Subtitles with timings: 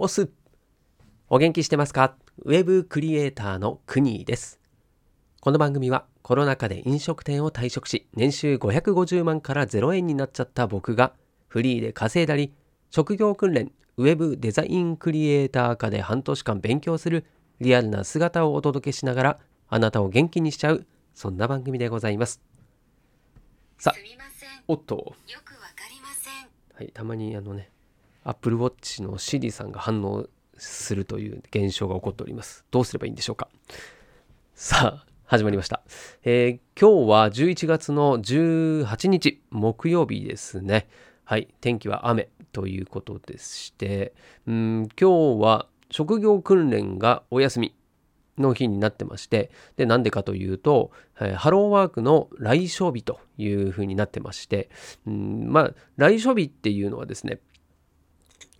[0.00, 0.30] オス
[1.28, 2.14] お元気してますか？
[2.44, 4.60] ウェブクリエイターのクニーです。
[5.40, 11.14] この番組はコロナ禍で飲食店を退職し年収550万から0円になっちゃった僕が
[11.48, 12.54] フリーで稼いだり
[12.90, 17.26] 職業訓練ウェブデザインクリエイター科で半年間勉強する
[17.58, 19.38] リアルな姿をお届けしながら
[19.68, 22.40] あなたを元気にしちゃうそんな番組でございます。
[23.78, 23.94] さあ
[24.68, 24.94] おっと。
[24.94, 26.48] よくわかりません。
[26.76, 27.72] はい、たまにあのね、
[28.28, 30.26] Apple Watch の Siri さんが反応
[30.56, 32.64] するという現象が起こっております。
[32.70, 33.48] どうすればいいんでしょうか？
[34.54, 35.82] さあ、始まりました。
[36.24, 40.88] えー今日は11月の18日、木曜日ですね。
[41.24, 44.12] はい、天気は雨ということでして、
[44.46, 47.74] うん、今日は職業訓練がお休み。
[48.38, 54.70] の日になってまして、で、なんでかというと、えーハローワークの来所日というふうになってまして、
[55.06, 57.40] うん、まあ、来所日っていうのはですね、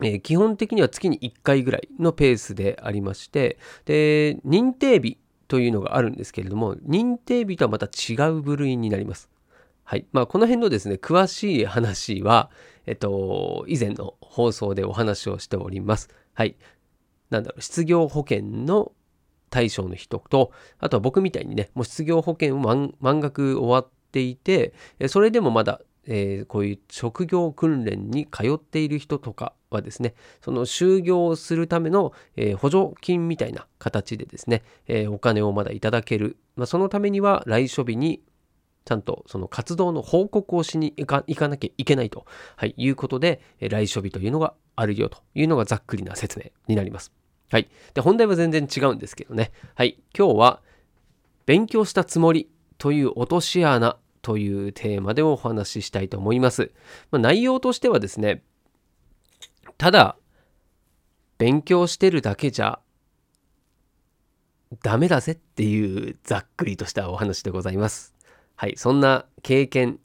[0.02, 5.18] えー基本的には月に1回ぐらいのペースでありまして、で、認定日
[5.48, 9.30] というのがあるんですけれども、認定日とはまた違う部類になります。
[9.84, 10.06] はい。
[10.12, 12.50] まあ、この辺のですね、詳しい話は、
[12.86, 16.10] えっと、以前の放送でお話をしております。
[16.34, 16.56] はい。
[17.30, 18.92] なんだろう、失業保険の
[19.50, 24.74] 対象の人と、あとは僕みたいにね、もう失業保険を満額終わっていて、
[25.06, 36.38] それでもまだ、えーこういう職業訓練に通っている人とかはですね、その就業をするための、えー補助金みたいな形でですね、えーお金をまだいただける。
[36.56, 38.22] まあ、そのためには来所日に
[38.84, 47.12] ちゃんとその活動の報告をしに行かなきゃいけないと、はい、いうことで、えー来所日というのがあるよというのがざっくりな説明になります。
[47.50, 47.68] はい。
[47.94, 49.52] で、本題は全然違うんですけどね。
[49.74, 49.98] はい。
[50.16, 50.60] 今日は、
[51.46, 53.96] 勉強したつもりという落とし穴
[54.28, 56.70] というテーマでお話ししたいと思います。
[57.10, 58.42] まあ、内容としてはですね、
[59.78, 60.18] ただ、
[61.38, 62.78] 勉強してるだけじゃ
[64.82, 68.14] ダメだぜっていうざっくりとしたお話でございます。
[68.54, 68.74] はい。
[68.76, 69.98] そんな経験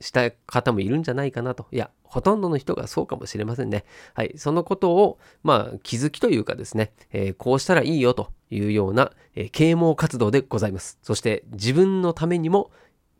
[0.00, 1.66] した方もいるんじゃないかなと。
[1.70, 3.84] いや、ほとんどの人がそうかもしれませんね。
[4.14, 4.32] はい。
[4.38, 10.98] そのことを、まあ、気づきというかですね、えーこうしたらいいよというような、えー啓蒙活動でございます。
[11.02, 12.70] そして、自分のためにも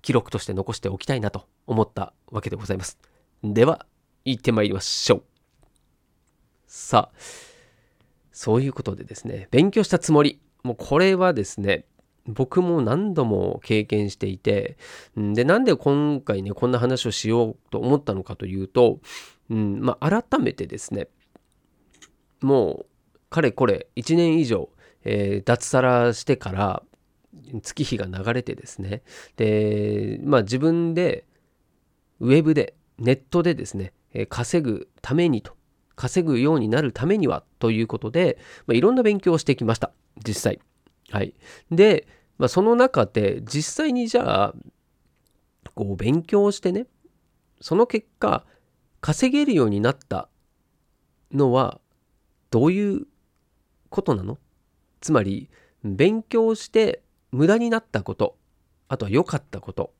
[0.02, 2.98] 記録として残しておきたいなと思ったわけでございます。
[3.42, 3.86] では、
[4.24, 5.22] 行ってまいりましょう。
[6.66, 7.18] さあ、
[8.32, 10.40] そういうことでですね、勉強したつもり。
[10.62, 11.86] もうこれはですね、
[12.26, 14.76] 僕も何度も経験していて、
[15.18, 19.00] んで、なんで今回ね、こんな話をしようと思ったのかというと、
[19.50, 21.08] うん、まあ、改めてですね、
[22.40, 22.86] もう、
[23.30, 24.70] かれこれ1年以上、
[25.04, 26.82] えー脱サラしてから
[27.62, 29.02] 月日が流れてですね、
[29.36, 31.26] で、まあ自分で、
[32.20, 33.92] ウェブで、ネットでですね、
[34.28, 35.56] 稼ぐためにと、
[35.94, 39.92] 稼ぐようになるためにはということで、まあ、いろんな勉強をしてきました。
[40.26, 40.60] 実際。
[41.10, 41.34] はい。
[41.70, 42.06] で、
[42.38, 44.54] まあ、その中で実際にじゃあ、
[45.74, 46.86] こう勉強してね、
[47.60, 48.44] その結果、
[49.00, 50.28] 稼げるようになった
[51.32, 51.80] のは
[52.50, 53.06] どういう
[53.90, 54.38] ことなの？
[55.00, 55.50] つまり、
[55.84, 57.02] 勉強して
[57.32, 58.36] 無駄になったこと、
[58.88, 59.92] あとは良かったこと、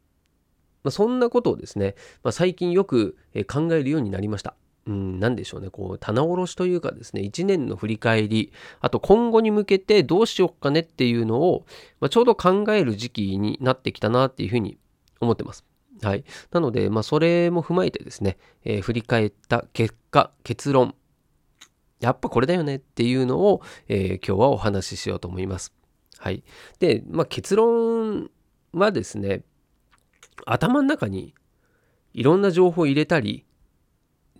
[0.85, 3.17] まあ、そんなことをですね、まあ、最近よく
[3.51, 4.55] 考えるようになりました。
[4.87, 11.67] うん、なでしょうね、こう、棚卸しというかですね、1年の振り返り、あと今後に向けてどうしようかねっていうのを、
[12.01, 14.79] まあ、ちょうど考える時期になってきたなっていうふうに
[15.21, 15.65] 思ってます。
[16.03, 16.25] はい。
[16.53, 20.95] なので、まあ、それも踏まえてですね、えー振り返った結果、結論、
[22.01, 25.78] やっぱこれだよねっていうのを、えー今日はお話ししようと思います。
[26.19, 26.43] はい。
[26.79, 28.31] で、まあ、結論
[28.73, 29.43] はですね、
[30.47, 31.35] 頭の中に
[32.13, 33.45] いろんな情報を入れたり、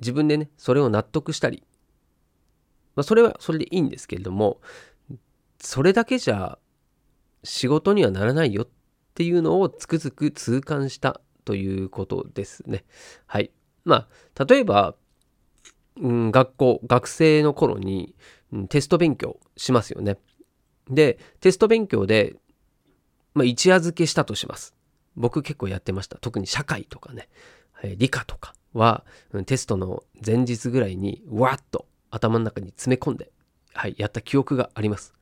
[0.01, 1.65] 自分でね、それを納得したり、
[2.95, 4.61] まあ、それはそれでいいんですけれども、
[5.61, 6.59] それだけじゃ
[7.45, 8.69] 仕事にはならないよっ
[9.15, 12.85] ていうのをつくづく痛感したということですね。
[13.27, 13.51] はい。
[13.85, 14.95] まあ、例えば、
[16.01, 18.15] うん、学校、学生の頃に、
[18.53, 20.17] うんテスト勉強しますよね。
[20.91, 22.37] で、テスト勉強で、
[23.35, 24.75] まあ、一夜漬けしたとします。
[25.17, 26.19] 僕結構やってました。
[26.19, 27.29] 特に社会とかね、
[27.83, 29.05] えー理科とかは、
[29.47, 33.31] テストの前日ぐらいに、わっと頭の中に詰め込んで、
[33.75, 35.15] はい、やった記憶があります。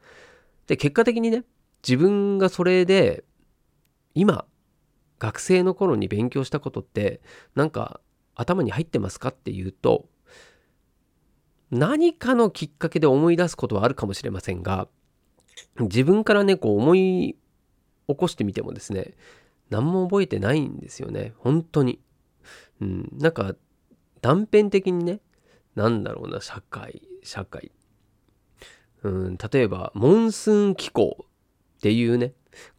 [0.67, 1.45] で、結果的にね、
[1.87, 3.25] 自分がそれで、
[4.15, 4.47] 今、
[5.19, 7.21] 学生の頃に勉強したことって、
[7.55, 8.01] なんか
[8.35, 10.09] 頭に入ってますかっていうと、
[11.71, 14.89] 何かのきっかけで思い出すことはあるかもしれませんが、
[15.79, 17.37] 自分からね、こう思い
[18.09, 19.15] 起こしてみてもですね、
[19.71, 21.35] 何も覚えてないんですよね。
[21.39, 22.01] 本当に。
[22.81, 23.57] うん、なんか
[24.21, 25.21] 断片的にね、
[25.75, 27.73] なんだろうな、社会、社会。
[29.03, 32.33] うん、例えば、モンスーン気候っていうね、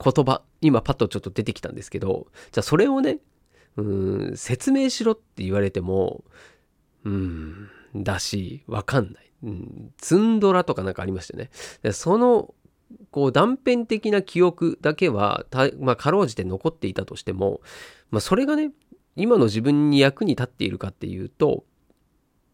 [0.04, 3.20] 言葉、今パッとちょっと出てきたんですけど、じゃあそれをね、
[3.78, 6.24] うん、説明しろって言われても、
[7.06, 9.32] うん、だし、わかんない。
[9.44, 11.52] うん、ツンドラとかなんかありましてね。
[11.94, 12.56] その、
[13.12, 17.62] こう断片的な記憶だけは、たまあ、かろうじて残っていたとしても、
[18.12, 18.72] まあ、それがね、
[19.16, 21.66] 今の自分に役に立っているかっていうと、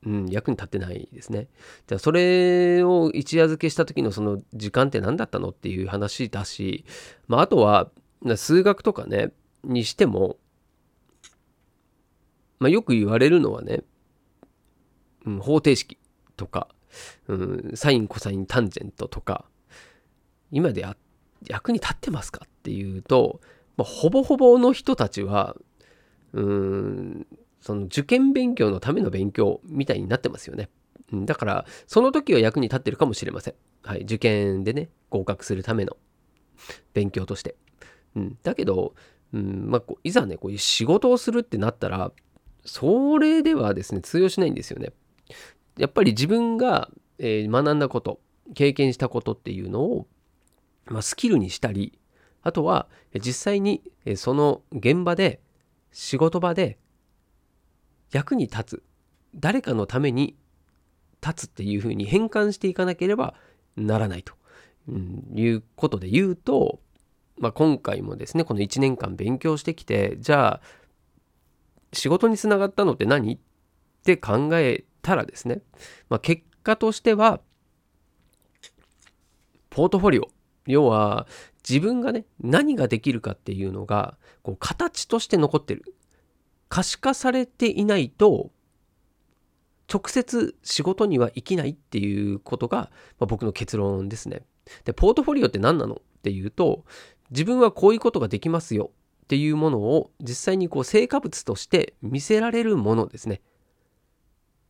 [0.05, 1.47] うん、役に立ってないですね。
[1.87, 6.85] じゃあそれを一夜漬けした時のその時間って何だったのっていう話だし、
[7.27, 7.89] まあ、あとは
[8.35, 9.31] 数学とかね
[9.63, 10.37] にしても、
[12.59, 13.83] まあ、よく言われるのはね、
[15.25, 15.97] うん、方程式
[16.35, 16.67] とか、
[17.27, 19.45] うん、サインコサインタンジェントとか
[20.53, 20.85] 今で
[21.47, 23.41] 役に立ってますかっていうと、
[23.75, 25.55] まあ、ほぼほぼの人たちは
[26.31, 27.27] うーん
[27.59, 30.69] その受験勉強のための勉強みたいになってますよね。
[31.11, 33.55] だからその時は役に立ってるかもしれません。
[33.81, 35.97] はい、受験でね合格するための
[36.93, 37.55] 勉強として。
[38.15, 38.93] うん、だけど、
[39.33, 42.11] うんまあ、こういざねこういう仕事をするってなったら
[42.63, 44.93] それではですね通用しないんですよね。
[45.77, 48.19] やっぱり自分が、えー学んだこと
[48.53, 50.07] 経験したことっていうのを、
[50.85, 51.97] まあ、スキルにしたり
[52.41, 53.83] あとは実際に
[54.15, 55.39] その現場で
[55.91, 56.77] 仕事場で
[58.11, 58.83] 役に立つ
[59.35, 60.35] 誰かのために
[61.25, 63.35] 立つっていうふうに変換していかなければ
[63.77, 64.33] ならないと、
[64.87, 66.79] うんいうことで言うと、
[67.37, 70.61] まあ、今回もですねこの1年間勉強してきてじゃあ
[71.93, 73.39] 仕事につながったのって何っ
[74.03, 75.61] て考えたらですね、
[76.09, 77.39] まあ、結果としては
[79.69, 80.27] ポートフォリオ
[80.65, 81.27] 要は
[81.67, 85.95] 自分がね何ができるかっていうのがこう形として残ってる
[86.69, 88.51] 可視化されていないと
[89.91, 92.77] 直接仕事には生きないっていうことが、
[93.19, 94.43] まあ、僕の結論ですね。
[94.85, 96.85] でポートフォリオって何なのっていうと
[97.31, 98.91] 自分はこういうことができますよ
[99.23, 103.41] っていうものを実際にこう成果物として見せられるものですね。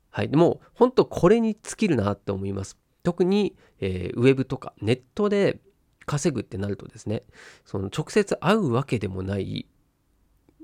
[0.10, 2.78] はい、でも本当これに尽きるなって思います。
[3.04, 5.60] 特に、えーウェブとかネットで
[6.06, 7.24] 稼ぐってなるとですね
[7.66, 9.68] その直接会うわけでもない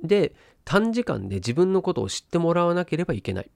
[0.04, 0.34] で
[0.66, 3.52] 短時間で自分のことを知ってもらわなければいけない。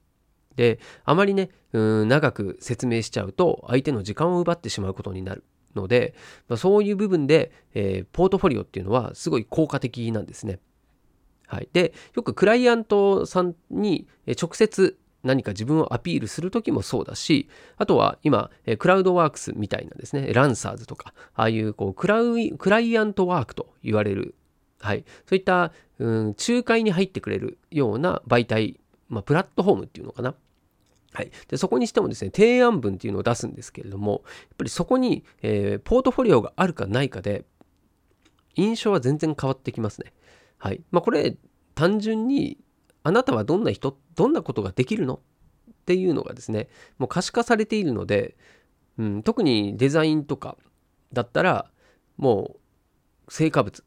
[0.55, 5.43] であまりねうん長く説明しちゃうと相手の時間を奪ってしまうことになる
[5.75, 6.13] ので、
[6.47, 10.59] まあ、そういう部分で、えーポートフォリオっていうのはすごい効果的なんですね。
[11.47, 24.35] はい、でよくクライアントさんにえ直接何か自分をアピールする時もそうだしあとは今クラウドワークスみたいなですねランサーズとかああいうこうクライクライアントワークと言われる、
[24.79, 28.79] はい、そういったうん仲介に入ってくれるような媒体、
[29.09, 30.35] まあ、プラットフォームっていうのかな。
[31.15, 37.45] はい、でそこにしてもですね提案文っていうのを出すんですけれどもやっぱりそこに、えーポートフォリオがあるかないかで
[38.55, 40.13] 印象は全然変わってきますね。
[40.57, 40.81] はい。
[40.91, 41.37] まあ、これ
[41.75, 42.57] 単純に
[43.03, 45.15] あなたはどんな人どんなことができるの？
[45.15, 48.37] っていうのがですねもう可視化されているので、
[48.97, 50.57] うん、特にデザインとか
[51.11, 51.69] だったら
[52.17, 52.55] も
[53.27, 53.83] う成果物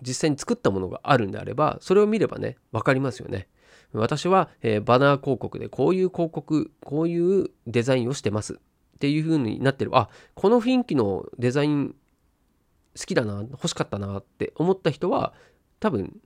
[0.00, 3.48] 実際に作ったものがあるんであればそれを見ればね分かりますよね。
[3.92, 8.56] 私は、えーバナー広告でこういう広告こういうデザインをしてますっ
[8.98, 11.94] ていう風になってるあこの雰囲気のデザイン
[12.98, 15.32] 好きだな欲しかったなって思った人は
[15.80, 16.20] 多分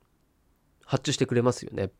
[0.85, 1.91] 発注してくれますよね。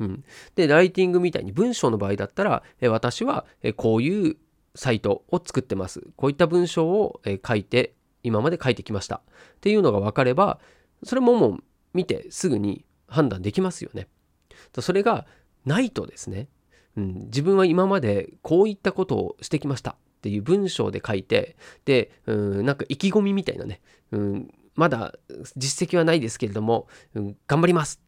[0.00, 0.24] うん、
[0.56, 4.36] でライティングみたいに文章の場合だったら、え私は、えこういう
[4.74, 6.02] サイトを作ってます。
[6.16, 9.16] こういった文章を、え書いて今まで書いてきました。
[9.16, 9.20] っ
[9.60, 10.58] ていうのが分かれば
[11.04, 14.08] それももう見てすぐに判断できますよね。
[14.80, 15.26] それが
[15.64, 16.48] ないとですね、
[16.96, 19.92] うん、自分は今までこういったことをしてきました。
[19.92, 25.14] っていう文章で書いてで、うん、なんか意気込みみたいなね、うん、まだ
[25.54, 28.00] 実績はないですけれども、うん、頑張ります。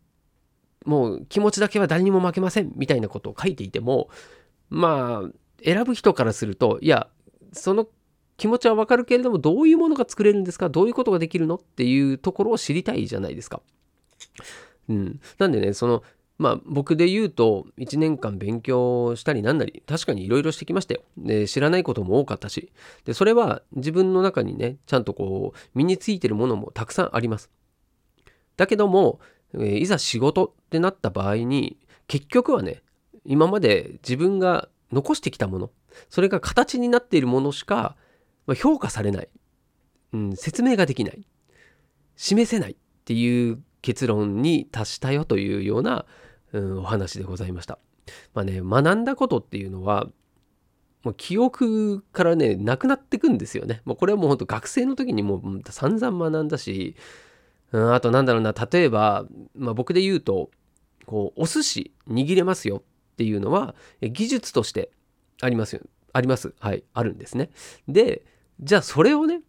[0.87, 4.09] もう気持ちだけは誰にも負けませんみたいなことを書いていても
[4.71, 5.31] まあ
[5.63, 7.09] 選ぶ人からするといや
[7.53, 7.89] その
[8.37, 10.69] 気持ちはわかるけれどもどういうものが作れるんですか？
[10.69, 11.57] どういうことができるの？
[11.57, 13.61] っていうところを知りたいじゃないですか。
[14.89, 16.03] うん、なんでねその
[16.39, 21.01] まあ僕で言うと1年間勉強したりなんなり確かにいろいろしてきましたよ。
[21.17, 22.71] で知らないことも多かったし。
[23.07, 27.51] でそれは自分の中にねちゃんとこう身についてるものもたくさんあります。
[28.59, 29.21] だけども、
[29.55, 32.83] えいざ仕事ってなった場合に結局はね
[33.25, 35.71] 今まで自分が残してきたもの
[36.09, 37.97] それが形になっているものしか、
[38.61, 39.29] 評価されない、
[40.13, 41.27] うん、説明ができない
[42.17, 46.05] 示せないっていう結論に達したよというような、
[46.53, 47.79] うん、お話でございました。
[48.35, 50.07] まあね学んだことっていうのは
[51.07, 53.81] もう記憶からね、なくなってくんですよね。
[53.85, 56.97] もうこれはもうほんと学生の時にもう散々学んだし、
[57.73, 60.51] うん、あとなんだろうな、例えば、まあ、僕で言うと、
[61.07, 62.83] こう、お寿司握れますよっ
[63.17, 64.91] ていうのは、技術として
[65.41, 65.83] ありますよ。
[66.13, 66.55] あります。
[66.61, 66.85] はい。
[66.95, 67.51] あるんですね。
[67.89, 68.25] で、
[68.61, 69.43] じゃあそれをね、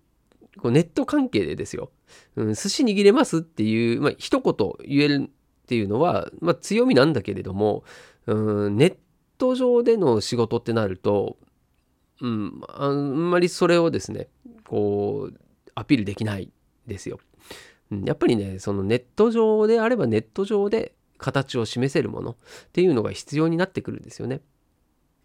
[0.57, 1.91] こうネット関係でですよ、
[2.35, 4.53] うん、寿司握れますっていう、まあ、一言
[4.85, 7.83] 言えるっていうのは、まあ、強みなんだけれども、
[8.25, 8.97] うん、ネッ
[9.37, 11.37] ト上での仕事ってなると、
[12.21, 14.27] うん、あんまりそれをですね、
[14.65, 15.37] こう、
[15.75, 16.51] アピールできない
[16.87, 17.19] ですよ。
[18.03, 22.35] やっぱりね、そのネット上であればネット上で形を示せるものっ
[22.73, 24.41] ていうのが必要になってくるんですよね。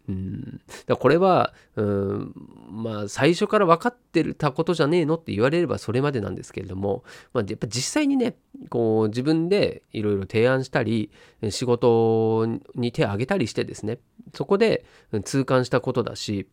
[0.09, 2.33] うん、だこれは、うん、
[2.69, 8.35] まあ最初から分かってたことじゃねえのって言われればそれまでなんですけれども、まあ、やっぱ実際にね
[8.69, 11.09] こう自分でいろいろ提案したり
[11.49, 13.99] 仕事に手を挙げたりしてですね
[14.33, 14.83] そこで
[15.23, 16.49] 痛感したことだし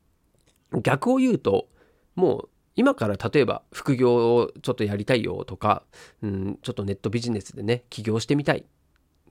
[0.84, 1.68] 逆を言うと
[2.14, 2.48] もう
[2.80, 5.82] 今から例えば副業をちょっとやりたいよとか、
[6.22, 8.64] うん、ちょっとネットビジネスでね起業してみたい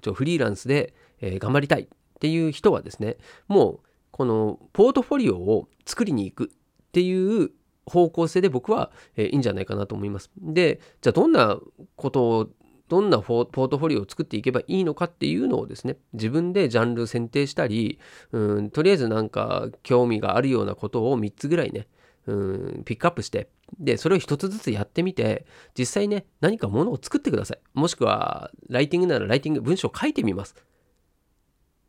[0.03, 1.87] ちょフリーランスで、えー、頑張りたいっ
[2.19, 3.79] ていう人はですねもう
[4.11, 7.49] このポートフォリオを作りに行くっていう
[7.87, 10.29] 方向性で僕は、えいいんじゃないかなと思います。
[10.37, 11.57] でじゃあどんな
[11.95, 12.49] ことを
[12.87, 17.97] どんなポートフォリオを作っていけばいいのかっていうのをですね自分でジャンル選定したり
[18.31, 21.87] うんとりあえずなんか興味があるようなことを3つぐらいね
[22.29, 25.45] うんピックアップしてでそれを1つずつやってみて
[25.77, 30.55] 実際ね何かものを作ってくださいもしくはライティングならライティング文章を書いてみます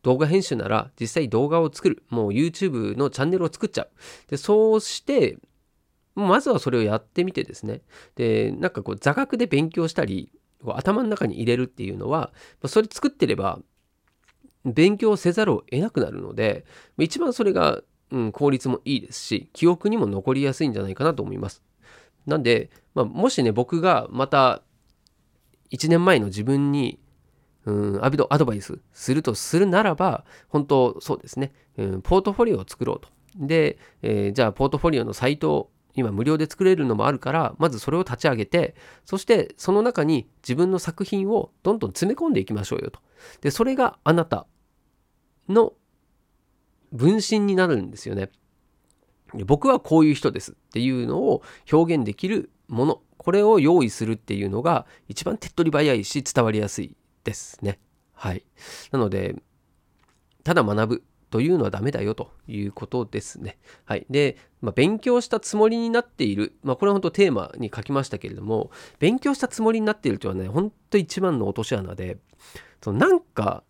[0.03, 2.03] 動画編集なら実際動画を作る。
[2.09, 3.91] もう YouTube のチャンネルを作っちゃう。
[4.29, 5.39] で、そうして、
[6.15, 7.83] まずはそれをやってみてですね。
[8.17, 10.33] で、なんかこう座学で勉強したり、
[10.67, 12.33] 頭の中に入れるっていうのは、
[12.67, 13.61] それ作ってれば
[14.65, 16.65] 勉強せざるを得なくなるので、
[16.99, 21.63] 一番それが、うん、効率もいいですし、記憶にも残りやすいんじゃないかなと思います。
[22.27, 24.63] なんで、まあ、もしね、僕がまた
[25.71, 27.01] 1年前の自分に
[27.67, 33.09] うんアビドアドバイスするとするならば、本当そうですね、うん、ポートフォリオを作ろうと。
[33.37, 38.75] で、えー、じゃあポートフォリオのサイトを今無料で作れるのもあるから、まずそれを立ち上げて、
[39.05, 43.01] そしてその中に自分の作品をどんどん詰め込んでいきましょうよと。
[43.41, 44.47] で、それがあなた
[45.49, 45.75] の
[46.93, 48.31] 分身になるんですよね。
[49.47, 57.79] 僕はこういう人ですっていうのを表現できるもの、これを用意するっていうのが一番手っ取り早いし伝わりやすいですね。
[58.13, 58.45] はい。
[58.91, 59.37] なので、
[60.43, 63.59] ただ学ぶというのはダメだよということですね。
[63.85, 64.07] はい。
[64.11, 66.55] で、まあ、勉強したつもりになっている。
[66.65, 72.19] まあ、これは本当テーマに書きましたけれども、勉強したつもりになっているというのはね、本当一番の落とし穴で、
[72.83, 73.63] そのなんか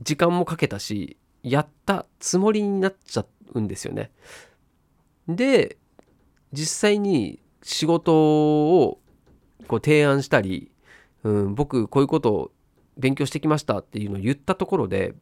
[0.00, 4.10] 時間もかけたし、やったつもりになっちゃうんですよね。
[5.28, 5.76] で、
[6.52, 8.14] 実際に仕事
[8.80, 9.00] を
[9.68, 10.72] こう提案したり、
[11.22, 12.50] うん、僕こういうことを
[12.96, 15.14] 勉強してきましたっていうのを言ったところで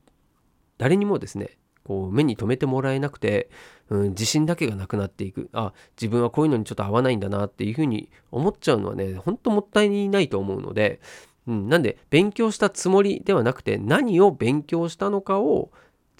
[0.78, 3.48] 誰にもですねこう目に留めてもらえなくて、
[3.88, 11.00] うん、自信だけがなくなっていくあ自分はこういうのにちょっと合わないんだなっていうふうに思っちゃうのはねほんともったいないと思うので、
[11.46, 15.70] うん、なんで勉強したつもりではなくて何を勉強したのかを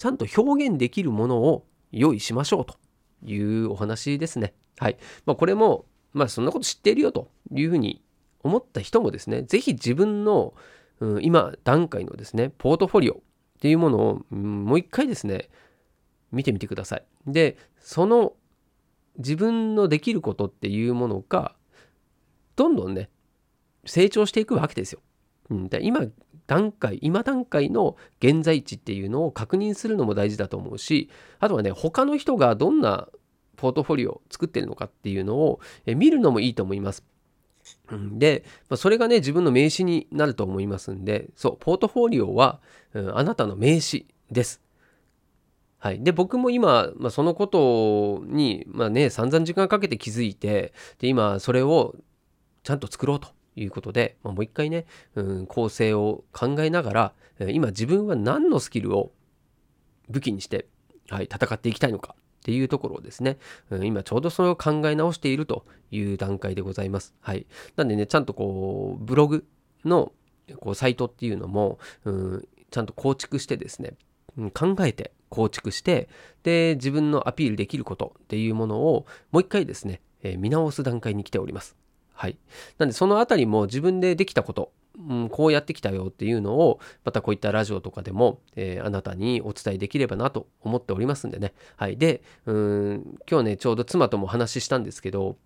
[0.03, 2.75] ちゃんと表現できるものを用意しましょうと
[3.25, 4.53] いうお話ですね。
[4.77, 4.97] はい。
[5.25, 8.03] まあ、これも、まあ、そんなこと知っているよというふうに
[8.41, 10.53] 思った人もですね、是非自分の
[10.99, 13.17] うん、今段階のですね、ポートフォリオっ
[13.61, 15.49] ていうものを、うん、もう一回ですね、
[16.33, 17.05] 見てみてください。
[17.25, 18.33] で、その
[19.17, 21.55] 自分のできることっていうものが、
[22.57, 23.09] どんどんね、
[23.85, 24.99] 成長していくわけですよ。
[25.49, 26.07] うん、今
[26.47, 31.09] 段階、今段階の現在地っていうのを確認するのも大事だと思うし、
[31.39, 33.07] あとはね、他の人がどんな
[33.55, 37.03] ポートフォリオを作ってるのかっていうのを見るのもいいと思います。
[38.11, 42.59] で、まあ、それがね、自分の名刺になると思いますんで、そう、ポートフォリオは、
[42.93, 44.61] うん、あなたの名刺です。
[45.79, 46.03] はい。
[46.03, 51.95] で、僕も今、まあ、そのことに、まあね、散々時間かけて気づいて、で、今、それを
[52.63, 57.13] ちゃんと作ろうということで、まあ、もう一回ね、うん、構成を考えながら、
[57.49, 59.11] 今自分は何のスキルを
[60.09, 60.67] 武器にして、
[61.09, 63.37] はい、戦っていきたいのかっていうところをですね、
[63.69, 67.13] うん、今ちょうどそれを考え直しているという段階でございます。
[67.21, 67.47] はい。
[67.75, 69.45] なんでね、ちゃんとこう、ブログ
[69.85, 70.11] の
[70.59, 73.93] こうサイトっていうのも、うん、ちゃんと構築してですね、
[74.53, 76.09] 考えて構築して、
[76.43, 81.77] で、自分のアピールできることっていうものをもう一回ですね、えー、見直す段階に来ております。
[82.13, 82.37] はい。
[82.77, 91.53] なんでそのあたりも自分でできたことうん、こうやってきたよっていうのをまたこういったラジオとかでも、えーあなたにお伝えできればなと思っておりますんでね。
[91.77, 91.97] はい。
[91.97, 95.37] でうん今日ねちょうど妻ともお話ししたんですけど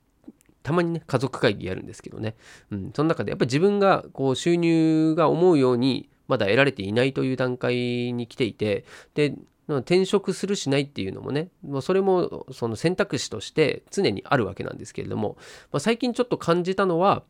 [0.64, 2.36] たまにね家族会議やるんですけどね、
[2.72, 7.76] うん、その中でやっぱり自分がこう収入が思うようにまだ得られていないという段階
[8.12, 8.84] に来ていて
[9.14, 9.34] で
[9.68, 15.38] 転職するしないっていうのもねもうそれもその選択肢として常にあるわけなんですけれども、
[15.72, 17.24] まあ、最近ちょっと感じたのは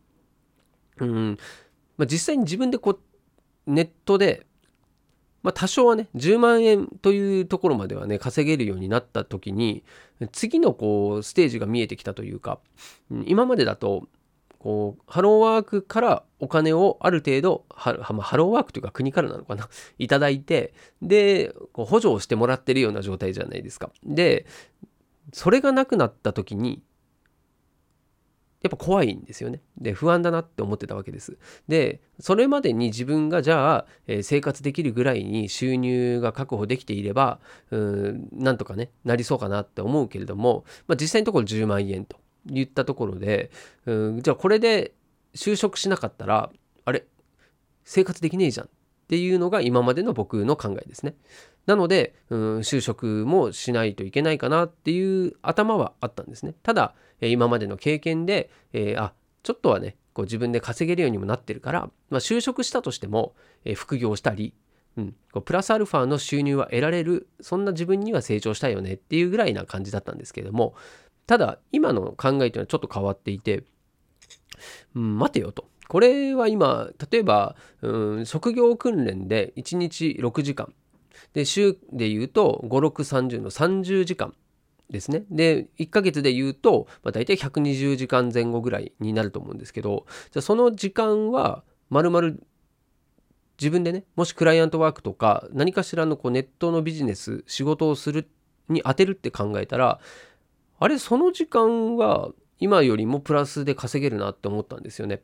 [1.00, 1.38] うん、
[1.98, 4.46] まあ、実際に自分でこうネットで、
[5.44, 9.84] まあ、多少はね10万円というところまではね稼げるようになった時に
[10.32, 12.60] 次のこうステージが見えてきたというか
[13.26, 14.08] 今までだと
[14.68, 19.70] こうハローワークからお金をある程度はまハローワークというか国からなのかな？
[19.98, 23.94] いただいてでこう補助をしてもらってるような状態じゃないですか。
[24.04, 24.46] で
[25.32, 26.84] それがなくなった時に
[28.62, 29.62] やっぱ怖いんですよね。
[29.78, 31.38] で不安だなって思ってたわけです。
[31.70, 37.40] でそれまでに自分がじゃあ、えー生活できるぐらいに収入が確保できていれば
[37.72, 42.18] うんなんとかねなりそうかなって思うけれども、まあ、実際のところ10万円と
[42.48, 43.52] 言ったところで
[43.86, 44.94] うんじゃあこれで
[45.36, 46.50] 就職しなかったら
[46.86, 47.06] あれ
[47.84, 48.70] 生活できねえじゃんっ
[49.08, 51.16] ていうのが今までの僕の考えですね。
[51.66, 56.56] なので、うん、就職もしないといけないかなっていう頭はあったんですね。
[56.62, 59.14] ただ、今までの経験で、えーあ
[59.44, 64.54] ちょっとはねこう自分で稼げるようにもなってるから、まあ、就職したとしても、えー副業したり、
[64.98, 70.76] うん、こうプラスアルファの収入は得られるそんな自分には成長したいよねっていうぐらいな感じだったんですけれども
[71.28, 73.64] ただ今の考えというのはちょっと変わっていて、
[74.96, 75.70] うん、待てよと。
[75.88, 80.74] これは今例えば、うん、職業訓練で1日6時間
[81.34, 84.34] で週で言うと5630の30時間
[84.90, 92.44] ですねで1ヶ月で言うと、まあ、大体120時間前後ぐらいになると思うんですけどじゃその時間はまるまる
[93.60, 98.30] 自分でねもしクライアントワークとか何かしらのこうネットのビジネス仕事をする
[98.70, 100.00] に当てるって考えたら
[100.80, 105.22] あれその時間は今よりもプラスで稼げるなって思ったんですよね。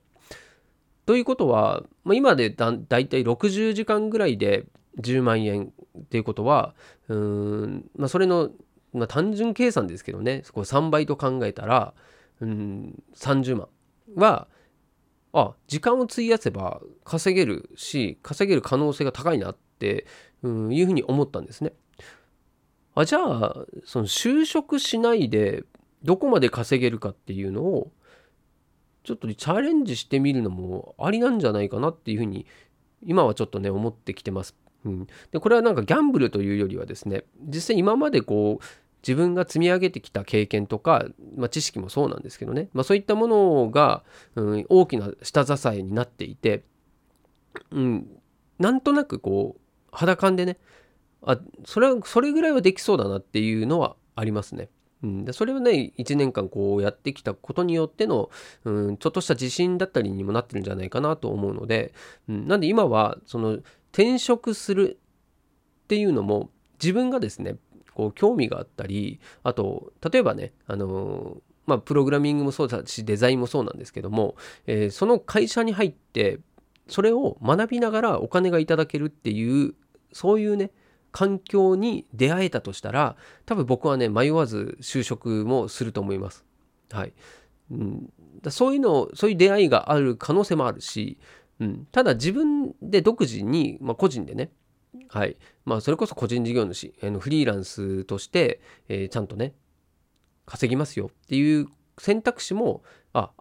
[1.06, 4.66] ということは、まあ、今でだだいたい60時間ぐらいで
[5.00, 6.76] 10万円っていうことは
[7.08, 8.52] うん、まあ、それの、
[8.94, 11.94] まあ、単純計算ですけどねこ3倍と考えたら
[12.39, 13.68] うん30万
[14.16, 14.48] は
[15.34, 20.06] あ時間を費やせば稼げるし稼げる可能性が高いなって
[20.42, 21.74] うんいうふうに思ったんですね。
[22.96, 25.64] あじゃあその就職しないで
[26.04, 27.92] どこまで稼げるかっていうのを
[29.04, 32.46] ちょっとチャレンジしてみるのもありなんじゃないかなっていうふうに
[33.06, 34.56] 今はちょっとね思ってきてます。
[34.86, 38.66] うん、でこれはなんかギャンブルというよりはですね実際今までこう
[39.02, 44.04] 自分が積み上げてきた経験とか、まあ、知識もそうなんですけどね、まあ、そういったものが、
[44.36, 46.64] うん、大きな下支えになっていて、
[47.72, 48.08] うん、
[48.60, 50.58] なんとなくこう肌感でね
[51.26, 54.70] あそれはそれぐらいはできそうだなっていうのはありますね。
[55.04, 58.30] うん、でそれはね1年間こうやってきたことによっての、
[58.64, 61.94] うん、ちょっとした自信だったりにもなってるんじゃないかなと思うので、
[62.30, 63.60] うん、なんで今はその
[63.92, 65.00] 転職する
[65.84, 66.50] っていうのも
[66.82, 67.58] 自分がですね
[67.94, 74.36] こう興味があったりあと例えばねあのまあプログラミングもそうだしデザインもそうなんですけども、
[74.68, 76.40] えーその会社に入って
[76.88, 79.74] それを学びながらお金がいただけるっていう
[80.12, 80.72] そういうね
[81.13, 86.43] 環境に出会えたとしたら多分僕はね迷わず就職もすると思います。
[86.91, 87.13] はい、
[87.71, 91.17] うん、だそういうのそういう出会いがある可能性もあるし、
[91.60, 94.52] うん、ただ自分で独自に、まあ、個人でね
[95.08, 99.54] はいまあ、それこそ個人事業主あのフリーランスとして、えーちゃんとね
[100.45, 103.32] 稼ぎますよっていう選択肢もあ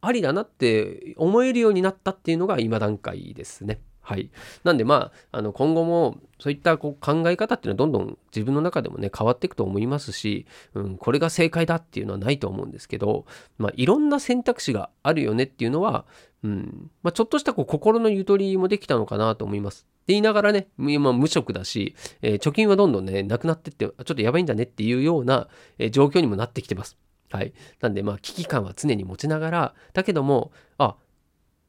[0.00, 3.80] ありだなって思えるようになったっていうのが今段階ですね。
[4.08, 4.30] はい、
[4.64, 13.26] なんでまああの今後もそういったこう考え方っていうのはどんどん自分の中でもね変わっていくと思いますし、うん、これが正解だっていうのはないと思うんですけど、
[13.58, 16.06] まあ、いろんな選択肢があるよねっていうのは、
[16.42, 19.82] うんまあ、ちょっとしたこう心のゆとりもできたのかなと思います。
[19.82, 26.96] って言いながらね、今無職だし、えー貯金はどんどんね、なくなってって、ちょっとやばいんだねっていうような、えー状況にもなってきてます。
[27.30, 27.52] はい。
[27.82, 30.96] なんで、まあ、危機感は常に持ちながら、だけども、あ、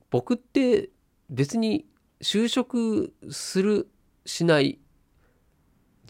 [0.09, 0.89] 僕って
[1.29, 1.85] 別に
[2.21, 3.87] 就職する、
[4.25, 4.79] しない、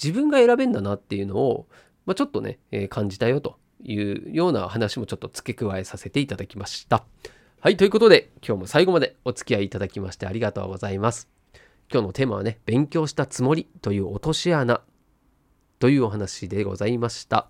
[0.02, 1.68] 自分が選べんだなっていうのを、
[2.06, 7.06] まあ、ちょっとね、えー感じたよというような話もちょっと付け加えさせていただきました。
[7.62, 7.78] はい。
[7.78, 11.30] ということで、今日も最後までお付き合いいただきましてありがとうございます。
[11.92, 14.82] 今日のテーマはね、勉強したつもりという落とし穴
[15.80, 17.50] というお話でございました。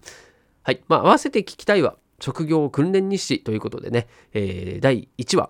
[0.63, 0.82] はい。
[0.88, 5.50] まあ、合わせて聞きたいは、職業訓練日誌ということでね、えー第1話、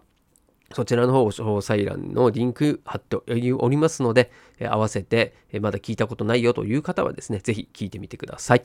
[0.73, 8.63] そちらの方、詳細欄のリンク貼っておりますので、え合わせて、えまだ聞いたことないよという方はですね、ぜひ聞いてみてください。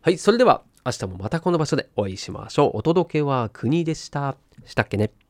[0.00, 2.70] はい、それでは明日もまたこの場所でお会いしましょう。
[2.74, 4.36] お届けは国でした。
[4.64, 5.23] したっけね。